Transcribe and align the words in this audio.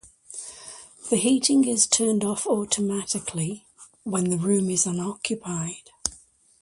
The 1.11 1.15
heating 1.17 1.67
is 1.67 1.85
turned 1.85 2.23
off 2.23 2.47
automatically 2.47 3.67
when 4.01 4.31
the 4.31 4.37
room 4.39 4.71
is 4.71 4.87
unoccupied. 4.87 5.91